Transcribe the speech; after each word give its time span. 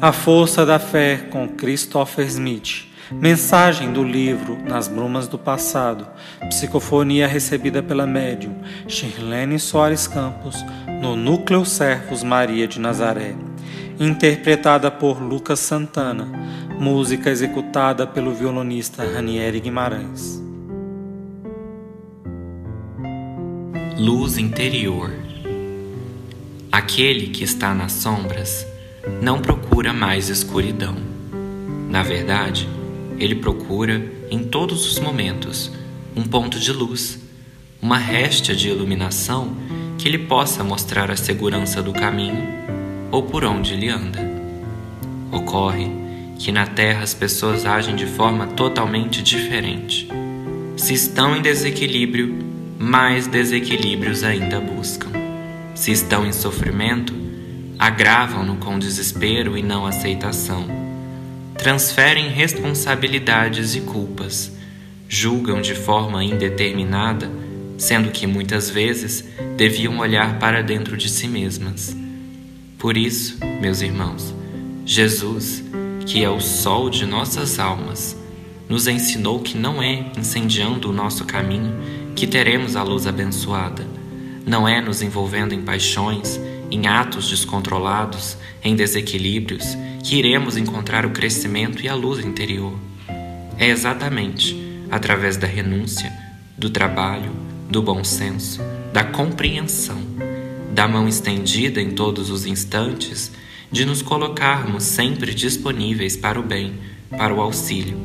A 0.00 0.12
Força 0.12 0.64
da 0.64 0.78
Fé 0.78 1.16
com 1.28 1.48
Christopher 1.48 2.24
Smith. 2.28 2.86
Mensagem 3.10 3.92
do 3.92 4.04
livro 4.04 4.56
Nas 4.64 4.86
Brumas 4.86 5.26
do 5.26 5.36
Passado. 5.36 6.06
Psicofonia 6.50 7.26
recebida 7.26 7.82
pela 7.82 8.06
médium 8.06 8.54
Shirlene 8.86 9.58
Soares 9.58 10.06
Campos 10.06 10.54
no 11.02 11.16
Núcleo 11.16 11.64
Servos 11.64 12.22
Maria 12.22 12.68
de 12.68 12.78
Nazaré. 12.78 13.34
Interpretada 13.98 14.88
por 14.88 15.20
Lucas 15.20 15.58
Santana. 15.58 16.26
Música 16.78 17.28
executada 17.28 18.06
pelo 18.06 18.32
violonista 18.32 19.02
Ranieri 19.02 19.58
Guimarães. 19.58 20.40
Luz 23.98 24.38
interior. 24.38 25.10
Aquele 26.70 27.30
que 27.30 27.42
está 27.42 27.74
nas 27.74 27.90
sombras 27.90 28.64
não 29.20 29.40
procura 29.40 29.92
mais 29.92 30.28
escuridão. 30.28 30.94
Na 31.88 32.02
verdade, 32.02 32.68
ele 33.18 33.34
procura, 33.34 34.00
em 34.30 34.44
todos 34.44 34.86
os 34.90 34.98
momentos, 34.98 35.72
um 36.14 36.22
ponto 36.22 36.58
de 36.58 36.72
luz, 36.72 37.18
uma 37.80 37.98
réstia 37.98 38.54
de 38.54 38.68
iluminação 38.68 39.56
que 39.96 40.08
lhe 40.08 40.18
possa 40.18 40.62
mostrar 40.62 41.10
a 41.10 41.16
segurança 41.16 41.82
do 41.82 41.92
caminho 41.92 42.46
ou 43.10 43.22
por 43.22 43.44
onde 43.44 43.74
ele 43.74 43.88
anda. 43.88 44.20
Ocorre 45.32 45.90
que 46.38 46.52
na 46.52 46.66
Terra 46.66 47.02
as 47.02 47.14
pessoas 47.14 47.66
agem 47.66 47.96
de 47.96 48.06
forma 48.06 48.46
totalmente 48.48 49.22
diferente. 49.22 50.08
Se 50.76 50.94
estão 50.94 51.36
em 51.36 51.42
desequilíbrio, 51.42 52.38
mais 52.78 53.26
desequilíbrios 53.26 54.22
ainda 54.22 54.60
buscam. 54.60 55.10
Se 55.74 55.90
estão 55.90 56.24
em 56.24 56.32
sofrimento, 56.32 57.12
agravam-no 57.78 58.56
com 58.56 58.78
desespero 58.78 59.56
e 59.56 59.62
não 59.62 59.86
aceitação. 59.86 60.66
Transferem 61.56 62.28
responsabilidades 62.28 63.76
e 63.76 63.80
culpas, 63.80 64.52
julgam 65.08 65.60
de 65.60 65.74
forma 65.74 66.24
indeterminada, 66.24 67.30
sendo 67.76 68.10
que 68.10 68.26
muitas 68.26 68.68
vezes 68.68 69.24
deviam 69.56 69.98
olhar 69.98 70.38
para 70.38 70.62
dentro 70.62 70.96
de 70.96 71.08
si 71.08 71.28
mesmas. 71.28 71.96
Por 72.76 72.96
isso, 72.96 73.38
meus 73.60 73.80
irmãos, 73.80 74.34
Jesus, 74.84 75.62
que 76.06 76.22
é 76.22 76.28
o 76.30 76.40
sol 76.40 76.90
de 76.90 77.06
nossas 77.06 77.58
almas, 77.58 78.16
nos 78.68 78.86
ensinou 78.86 79.40
que 79.40 79.56
não 79.56 79.82
é 79.82 80.06
incendiando 80.16 80.90
o 80.90 80.92
nosso 80.92 81.24
caminho 81.24 81.74
que 82.14 82.26
teremos 82.26 82.76
a 82.76 82.82
luz 82.82 83.06
abençoada, 83.06 83.86
não 84.44 84.66
é 84.66 84.80
nos 84.80 85.02
envolvendo 85.02 85.54
em 85.54 85.62
paixões 85.62 86.40
em 86.70 86.86
atos 86.86 87.28
descontrolados, 87.28 88.36
em 88.62 88.76
desequilíbrios, 88.76 89.76
que 90.02 90.16
iremos 90.16 90.56
encontrar 90.56 91.04
o 91.04 91.10
crescimento 91.10 91.82
e 91.82 91.88
a 91.88 91.94
luz 91.94 92.24
interior. 92.24 92.74
É 93.58 93.68
exatamente 93.68 94.56
através 94.90 95.36
da 95.36 95.46
renúncia, 95.46 96.12
do 96.56 96.70
trabalho, 96.70 97.32
do 97.68 97.82
bom 97.82 98.02
senso, 98.02 98.60
da 98.92 99.04
compreensão, 99.04 99.98
da 100.72 100.88
mão 100.88 101.08
estendida 101.08 101.80
em 101.80 101.90
todos 101.90 102.30
os 102.30 102.46
instantes, 102.46 103.32
de 103.70 103.84
nos 103.84 104.00
colocarmos 104.00 104.84
sempre 104.84 105.34
disponíveis 105.34 106.16
para 106.16 106.40
o 106.40 106.42
bem, 106.42 106.74
para 107.10 107.34
o 107.34 107.40
auxílio, 107.40 107.98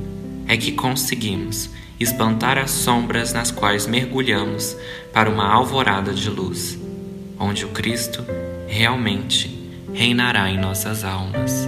é 0.47 0.57
que 0.57 0.73
conseguimos 0.73 1.69
espantar 1.99 2.57
as 2.57 2.71
sombras 2.71 3.31
nas 3.31 3.51
quais 3.51 3.87
mergulhamos 3.87 4.75
para 5.13 5.29
uma 5.29 5.47
alvorada 5.47 6.13
de 6.13 6.29
luz, 6.29 6.77
onde 7.39 7.63
o 7.63 7.69
Cristo 7.69 8.25
realmente 8.67 9.49
reinará 9.93 10.49
em 10.49 10.57
nossas 10.57 11.03
almas. 11.03 11.67